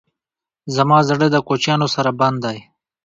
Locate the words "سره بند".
1.95-2.37